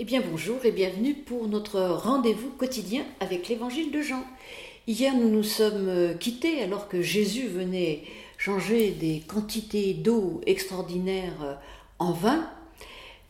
[0.00, 4.22] Eh bien bonjour et bienvenue pour notre rendez-vous quotidien avec l'évangile de Jean.
[4.86, 8.02] Hier nous nous sommes euh, quittés alors que Jésus venait
[8.36, 11.54] changer des quantités d'eau extraordinaires euh,
[11.98, 12.48] en vin.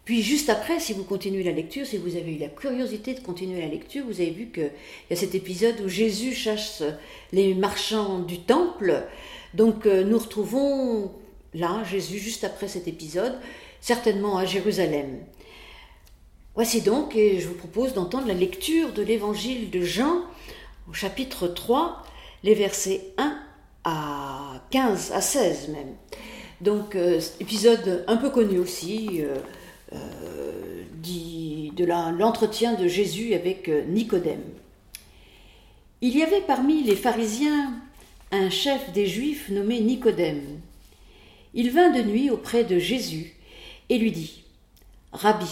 [0.04, 3.20] Puis juste après, si vous continuez la lecture, si vous avez eu la curiosité de
[3.20, 4.70] continuer la lecture, vous avez vu qu'il
[5.08, 6.82] y a cet épisode où Jésus chasse
[7.32, 9.04] les marchands du temple.
[9.54, 11.12] Donc euh, nous retrouvons
[11.54, 13.38] là Jésus juste après cet épisode,
[13.80, 15.20] certainement à Jérusalem.
[16.58, 20.22] Voici donc, et je vous propose d'entendre la lecture de l'évangile de Jean
[20.90, 22.04] au chapitre 3,
[22.42, 23.38] les versets 1
[23.84, 25.94] à 15, à 16 même.
[26.60, 29.36] Donc, euh, épisode un peu connu aussi, euh,
[29.92, 34.42] euh, dit, de l'entretien de Jésus avec Nicodème.
[36.00, 37.72] Il y avait parmi les pharisiens
[38.32, 40.58] un chef des Juifs nommé Nicodème.
[41.54, 43.36] Il vint de nuit auprès de Jésus
[43.90, 44.42] et lui dit
[45.12, 45.46] Rabbi,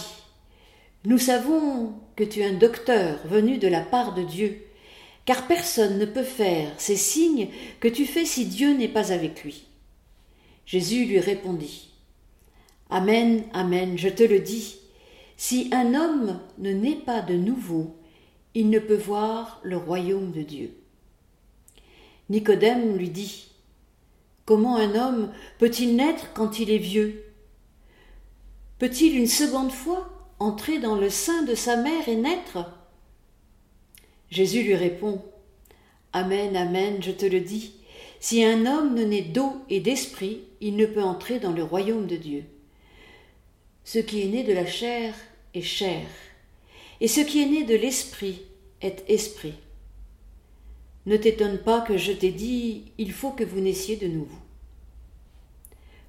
[1.07, 4.65] nous savons que tu es un docteur venu de la part de Dieu,
[5.23, 7.47] car personne ne peut faire ces signes
[7.79, 9.67] que tu fais si Dieu n'est pas avec lui.
[10.65, 11.93] Jésus lui répondit.
[12.89, 14.79] Amen, Amen, je te le dis,
[15.37, 17.95] si un homme ne naît pas de nouveau,
[18.53, 20.75] il ne peut voir le royaume de Dieu.
[22.29, 23.49] Nicodème lui dit.
[24.43, 27.23] Comment un homme peut-il naître quand il est vieux?
[28.77, 32.59] Peut-il une seconde fois entrer dans le sein de sa mère et naître
[34.29, 35.23] Jésus lui répond
[36.13, 37.73] Amen, Amen, je te le dis,
[38.19, 42.07] si un homme ne naît d'eau et d'esprit, il ne peut entrer dans le royaume
[42.07, 42.43] de Dieu.
[43.83, 45.13] Ce qui est né de la chair
[45.53, 46.05] est chair,
[46.99, 48.41] et ce qui est né de l'esprit
[48.81, 49.53] est esprit.
[51.05, 54.39] Ne t'étonne pas que je t'ai dit Il faut que vous naissiez de nouveau.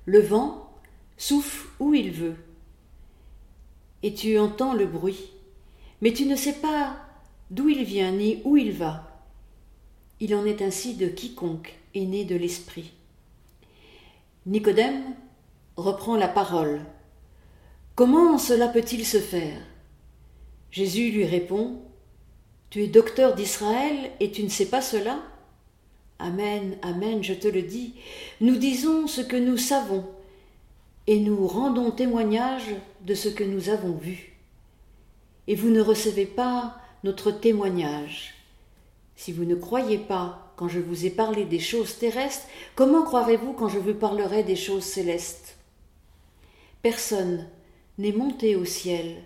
[0.06, 0.72] Le vent
[1.16, 2.36] souffle où il veut
[4.02, 5.32] et tu entends le bruit,
[6.00, 6.96] mais tu ne sais pas
[7.50, 9.22] d'où il vient ni où il va.
[10.20, 12.92] Il en est ainsi de quiconque est né de l'Esprit.
[14.46, 15.14] Nicodème
[15.76, 16.80] reprend la parole.
[17.94, 19.60] Comment cela peut-il se faire?
[20.70, 21.80] Jésus lui répond
[22.70, 25.20] Tu es docteur d'Israël et tu ne sais pas cela
[26.18, 27.94] Amen, Amen, je te le dis,
[28.40, 30.04] nous disons ce que nous savons
[31.08, 34.36] et nous rendons témoignage de ce que nous avons vu.
[35.46, 38.34] Et vous ne recevez pas notre témoignage.
[39.16, 43.54] Si vous ne croyez pas quand je vous ai parlé des choses terrestres, comment croirez-vous
[43.54, 45.56] quand je vous parlerai des choses célestes?
[46.82, 47.48] Personne
[47.96, 49.16] n'est monté au ciel,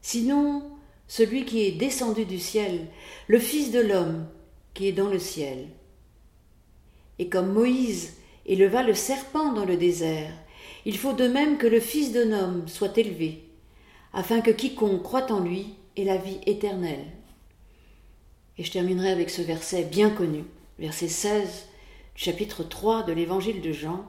[0.00, 0.62] sinon
[1.08, 2.86] celui qui est descendu du ciel,
[3.26, 4.28] le Fils de l'homme
[4.74, 5.66] qui est dans le ciel.
[7.18, 8.14] Et comme Moïse
[8.46, 10.32] éleva le serpent dans le désert,
[10.84, 13.44] il faut de même que le Fils d'un homme soit élevé,
[14.12, 17.06] afin que quiconque croit en lui ait la vie éternelle.
[18.58, 20.44] Et je terminerai avec ce verset bien connu,
[20.78, 21.66] verset 16
[22.14, 24.04] du chapitre 3 de l'évangile de Jean.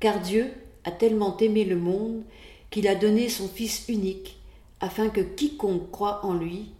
[0.00, 0.52] Car Dieu
[0.84, 2.22] a tellement aimé le monde
[2.70, 4.38] qu'il a donné son Fils unique,
[4.80, 6.72] afin que quiconque croit en lui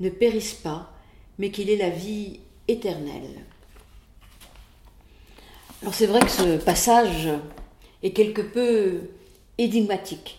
[0.00, 0.92] ne périsse pas,
[1.38, 3.44] mais qu'il ait la vie éternelle.
[5.80, 7.28] Alors c'est vrai que ce passage
[8.02, 9.00] est quelque peu
[9.58, 10.38] énigmatique.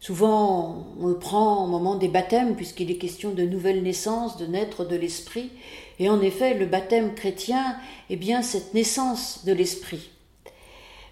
[0.00, 4.46] Souvent, on le prend au moment des baptêmes, puisqu'il est question de nouvelle naissance, de
[4.46, 5.50] naître de l'esprit.
[5.98, 7.76] Et en effet, le baptême chrétien
[8.10, 10.10] est bien cette naissance de l'esprit.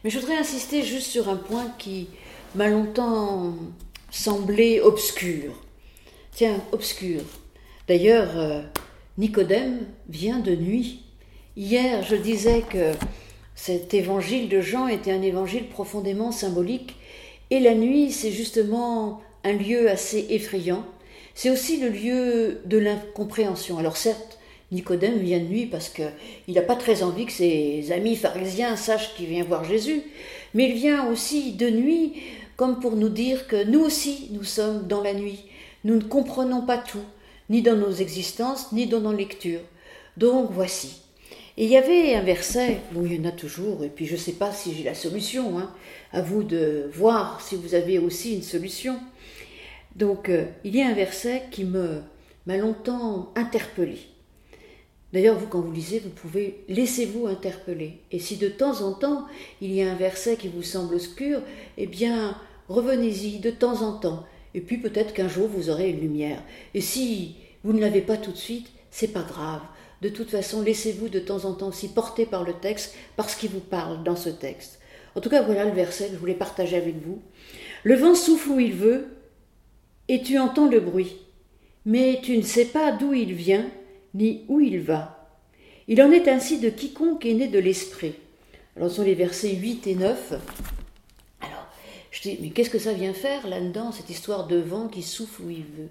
[0.04, 2.08] Mais je voudrais insister juste sur un point qui
[2.54, 3.54] m'a longtemps
[4.10, 5.54] semblé obscur.
[6.32, 7.22] Tiens, obscur.
[7.88, 8.62] D'ailleurs, euh,
[9.16, 11.02] Nicodème vient de nuit.
[11.56, 12.92] Hier, je disais que
[13.54, 16.96] cet évangile de Jean était un évangile profondément symbolique,
[17.50, 20.84] et la nuit, c'est justement un lieu assez effrayant.
[21.34, 23.78] C'est aussi le lieu de l'incompréhension.
[23.78, 24.38] Alors certes,
[24.70, 29.14] Nicodème vient de nuit parce qu'il n'a pas très envie que ses amis pharisiens sachent
[29.14, 30.02] qu'il vient voir Jésus,
[30.54, 32.14] mais il vient aussi de nuit
[32.56, 35.44] comme pour nous dire que nous aussi, nous sommes dans la nuit.
[35.84, 37.04] Nous ne comprenons pas tout,
[37.50, 39.60] ni dans nos existences, ni dans nos lectures.
[40.16, 41.02] Donc voici,
[41.56, 44.14] et il y avait un verset, bon, il y en a toujours, et puis je
[44.14, 45.72] ne sais pas si j'ai la solution, hein,
[46.12, 48.98] à vous de voir si vous avez aussi une solution.
[49.96, 52.00] Donc, euh, il y a un verset qui me
[52.46, 53.98] m'a longtemps interpellé.
[55.12, 58.00] D'ailleurs, vous, quand vous lisez, vous pouvez laissez-vous interpeller.
[58.10, 59.26] Et si de temps en temps,
[59.60, 61.42] il y a un verset qui vous semble obscur,
[61.76, 62.36] eh bien,
[62.68, 64.24] revenez-y de temps en temps.
[64.54, 66.42] Et puis peut-être qu'un jour, vous aurez une lumière.
[66.74, 69.62] Et si vous ne l'avez pas tout de suite, c'est pas grave.
[70.02, 73.50] De toute façon, laissez-vous de temps en temps aussi porter par le texte, parce qu'il
[73.50, 74.80] vous parle dans ce texte.
[75.14, 77.22] En tout cas, voilà le verset que je voulais partager avec vous.
[77.84, 79.06] Le vent souffle où il veut,
[80.08, 81.18] et tu entends le bruit,
[81.84, 83.64] mais tu ne sais pas d'où il vient,
[84.14, 85.30] ni où il va.
[85.86, 88.14] Il en est ainsi de quiconque est né de l'Esprit.
[88.74, 90.32] Alors, ce sont les versets 8 et 9.
[91.42, 91.66] Alors,
[92.10, 95.42] je dis, mais qu'est-ce que ça vient faire là-dedans, cette histoire de vent qui souffle
[95.42, 95.90] où il veut?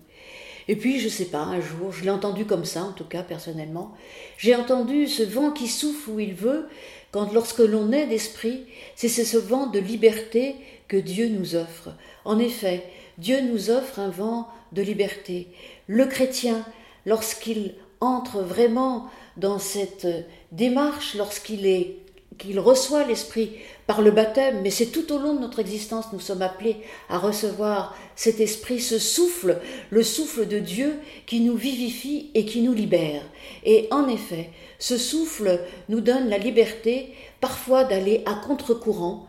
[0.67, 3.23] Et puis, je sais pas, un jour, je l'ai entendu comme ça, en tout cas,
[3.23, 3.95] personnellement.
[4.37, 6.67] J'ai entendu ce vent qui souffle où il veut,
[7.11, 8.61] quand lorsque l'on est d'esprit,
[8.95, 10.55] c'est ce vent de liberté
[10.87, 11.89] que Dieu nous offre.
[12.25, 12.83] En effet,
[13.17, 15.47] Dieu nous offre un vent de liberté.
[15.87, 16.65] Le chrétien,
[17.05, 20.07] lorsqu'il entre vraiment dans cette
[20.51, 21.97] démarche, lorsqu'il est
[22.37, 23.51] qu'il reçoit l'Esprit
[23.87, 26.77] par le baptême, mais c'est tout au long de notre existence, nous sommes appelés
[27.09, 30.95] à recevoir cet Esprit, ce souffle, le souffle de Dieu
[31.25, 33.21] qui nous vivifie et qui nous libère.
[33.63, 34.49] Et en effet,
[34.79, 39.27] ce souffle nous donne la liberté parfois d'aller à contre-courant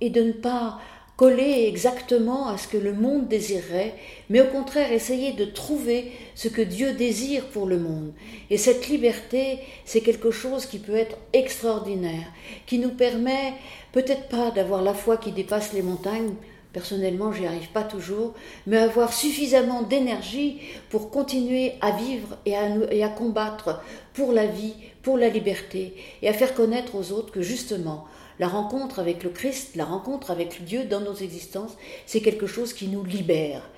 [0.00, 0.78] et de ne pas
[1.20, 3.92] coller exactement à ce que le monde désirerait,
[4.30, 8.14] mais au contraire essayer de trouver ce que Dieu désire pour le monde.
[8.48, 12.26] Et cette liberté, c'est quelque chose qui peut être extraordinaire,
[12.64, 13.52] qui nous permet
[13.92, 16.36] peut-être pas d'avoir la foi qui dépasse les montagnes,
[16.72, 18.32] personnellement j'y arrive pas toujours,
[18.66, 23.82] mais avoir suffisamment d'énergie pour continuer à vivre et à, et à combattre
[24.14, 28.06] pour la vie, pour la liberté, et à faire connaître aux autres que justement,
[28.40, 31.76] la rencontre avec le Christ, la rencontre avec Dieu dans nos existences,
[32.06, 33.68] c'est quelque chose qui nous libère.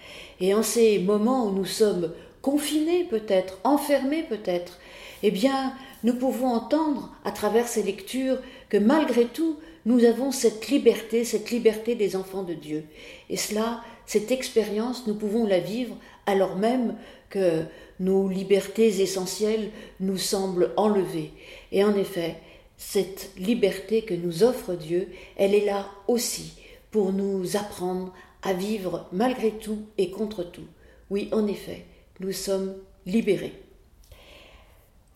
[0.40, 2.12] Et en ces moments où nous sommes
[2.42, 4.78] confinés peut-être, enfermés peut-être,
[5.24, 5.74] eh bien,
[6.04, 8.38] nous pouvons entendre à travers ces lectures
[8.68, 12.84] que malgré tout, nous avons cette liberté, cette liberté des enfants de Dieu.
[13.30, 16.94] Et cela, cette expérience, nous pouvons la vivre alors même
[17.30, 17.64] que
[17.98, 21.32] nos libertés essentielles nous semblent enlevées.
[21.72, 22.36] Et en effet,
[22.76, 26.54] cette liberté que nous offre Dieu, elle est là aussi
[26.90, 30.66] pour nous apprendre à vivre malgré tout et contre tout.
[31.10, 31.86] Oui, en effet,
[32.20, 32.74] nous sommes
[33.06, 33.54] libérés.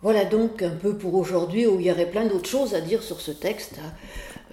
[0.02, 3.02] Voilà donc un peu pour aujourd'hui où il y aurait plein d'autres choses à dire
[3.02, 3.92] sur ce texte, hein.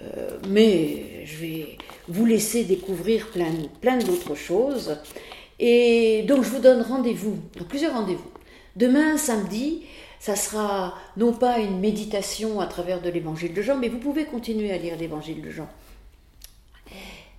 [0.02, 1.78] euh, mais je vais
[2.08, 4.96] vous laisser découvrir plein, plein d'autres choses.
[5.60, 7.36] Et donc je vous donne rendez-vous,
[7.68, 8.30] plusieurs rendez-vous.
[8.76, 9.84] Demain, samedi,
[10.24, 14.24] ça sera non pas une méditation à travers de l'évangile de Jean, mais vous pouvez
[14.24, 15.68] continuer à lire l'évangile de Jean.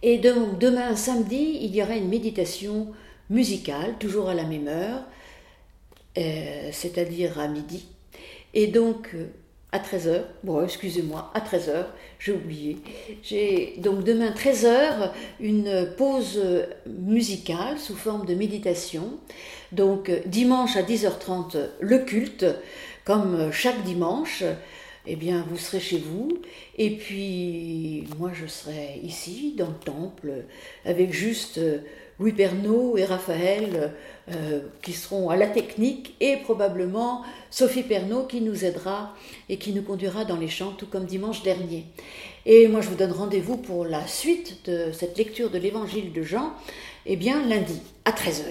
[0.03, 2.93] Et donc demain samedi, il y aura une méditation
[3.31, 5.01] musicale, toujours à la même heure,
[6.19, 7.87] euh, c'est-à-dire à midi.
[8.53, 9.29] Et donc euh,
[9.71, 11.85] à 13h, bon excusez-moi, à 13h,
[12.19, 12.77] j'ai oublié.
[13.23, 16.41] J'ai donc demain 13h une pause
[16.85, 19.19] musicale sous forme de méditation.
[19.71, 22.45] Donc dimanche à 10h30, le culte,
[23.03, 24.43] comme chaque dimanche,
[25.07, 26.29] eh bien vous serez chez vous,
[26.77, 30.45] et puis moi je serai ici dans le temple
[30.85, 31.59] avec juste
[32.19, 33.91] Louis Pernaud et Raphaël
[34.31, 39.13] euh, qui seront à la technique et probablement Sophie Pernaud qui nous aidera
[39.49, 41.85] et qui nous conduira dans les chants tout comme dimanche dernier.
[42.45, 46.23] Et moi je vous donne rendez-vous pour la suite de cette lecture de l'évangile de
[46.23, 46.53] Jean,
[47.05, 48.45] eh bien lundi à 13h.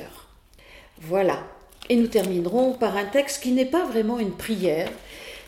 [1.01, 1.43] Voilà.
[1.89, 4.91] Et nous terminerons par un texte qui n'est pas vraiment une prière,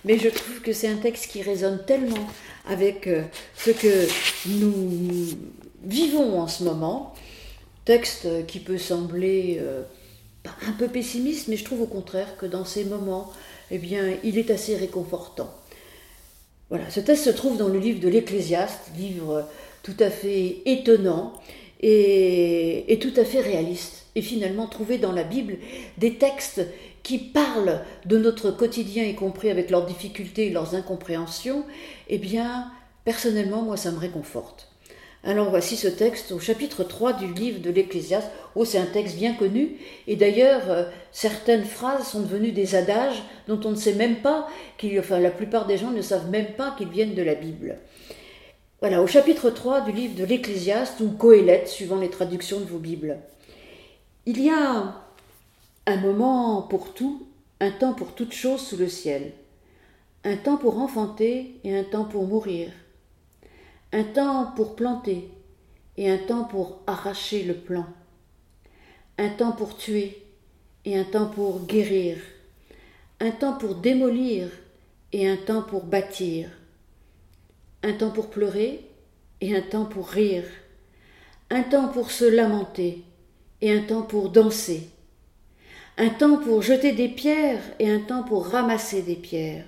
[0.04, 2.28] mais je trouve que c'est un texte qui résonne tellement
[2.68, 3.22] avec euh,
[3.56, 4.08] ce que
[4.46, 5.28] nous
[5.84, 7.14] vivons en ce moment.
[7.86, 9.82] Texte qui peut sembler euh,
[10.66, 13.32] un peu pessimiste, mais je trouve au contraire que dans ces moments,
[13.70, 15.54] eh bien, il est assez réconfortant.
[16.68, 19.48] Voilà, ce texte se trouve dans le livre de l'Ecclésiaste, livre
[19.82, 21.32] tout à fait étonnant
[21.80, 25.58] et tout à fait réaliste et finalement trouver dans la Bible
[25.98, 26.62] des textes
[27.04, 31.64] qui parlent de notre quotidien, y compris avec leurs difficultés et leurs incompréhensions,
[32.08, 32.72] eh bien,
[33.04, 34.68] personnellement, moi, ça me réconforte.
[35.26, 38.30] Alors voici ce texte au chapitre 3 du livre de l'Ecclésiaste.
[38.54, 39.72] Oh, c'est un texte bien connu,
[40.06, 44.46] et d'ailleurs, euh, certaines phrases sont devenues des adages dont on ne sait même pas,
[45.00, 47.76] enfin la plupart des gens ne savent même pas qu'ils viennent de la Bible.
[48.80, 52.78] Voilà, au chapitre 3 du livre de l'Ecclésiaste, ou Coëlette, suivant les traductions de vos
[52.78, 53.18] Bibles.
[54.26, 54.94] Il y a
[55.88, 57.26] un moment pour tout,
[57.58, 59.32] un temps pour toute chose sous le ciel,
[60.22, 62.70] un temps pour enfanter et un temps pour mourir,
[63.92, 65.30] un temps pour planter
[65.96, 67.86] et un temps pour arracher le plan,
[69.18, 70.22] un temps pour tuer
[70.84, 72.18] et un temps pour guérir,
[73.20, 74.48] un temps pour démolir
[75.12, 76.50] et un temps pour bâtir,
[77.82, 78.84] un temps pour pleurer
[79.40, 80.44] et un temps pour rire,
[81.50, 83.04] un temps pour se lamenter
[83.60, 84.90] et un temps pour danser,
[85.96, 89.64] un temps pour jeter des pierres et un temps pour ramasser des pierres,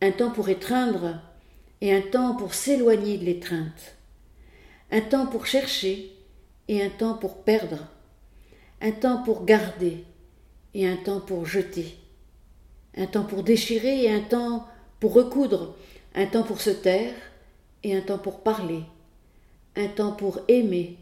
[0.00, 1.20] un temps pour étreindre
[1.80, 3.96] et un temps pour s'éloigner de l'étreinte,
[4.90, 6.12] un temps pour chercher
[6.68, 7.88] et un temps pour perdre,
[8.80, 10.04] un temps pour garder
[10.74, 11.96] et un temps pour jeter,
[12.96, 14.66] un temps pour déchirer et un temps
[15.00, 15.76] pour recoudre,
[16.14, 17.14] un temps pour se taire
[17.82, 18.82] et un temps pour parler,
[19.76, 20.96] un temps pour aimer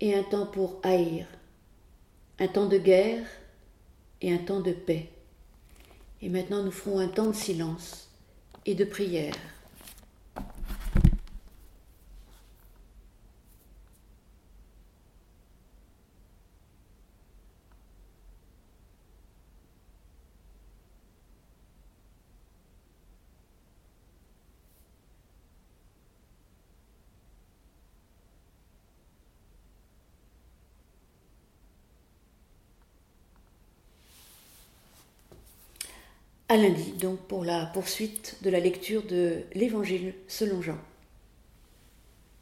[0.00, 1.26] et un temps pour haïr,
[2.38, 3.24] un temps de guerre
[4.20, 5.08] et un temps de paix.
[6.22, 8.10] Et maintenant nous ferons un temps de silence
[8.66, 9.34] et de prière.
[36.50, 40.78] À lundi, donc pour la poursuite de la lecture de l'Évangile selon Jean.